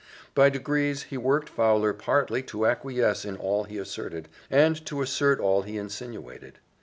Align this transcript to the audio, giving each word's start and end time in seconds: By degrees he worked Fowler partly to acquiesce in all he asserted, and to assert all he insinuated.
By 0.33 0.49
degrees 0.49 1.03
he 1.03 1.15
worked 1.17 1.47
Fowler 1.47 1.93
partly 1.93 2.41
to 2.41 2.65
acquiesce 2.65 3.23
in 3.23 3.37
all 3.37 3.65
he 3.65 3.77
asserted, 3.77 4.29
and 4.49 4.83
to 4.87 5.03
assert 5.03 5.39
all 5.39 5.61
he 5.61 5.77
insinuated. 5.77 6.57